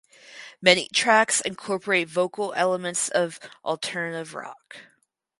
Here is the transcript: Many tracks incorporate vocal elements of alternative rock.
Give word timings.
Many 0.63 0.87
tracks 0.87 1.41
incorporate 1.41 2.07
vocal 2.09 2.53
elements 2.55 3.07
of 3.09 3.39
alternative 3.63 4.33
rock. 4.33 4.77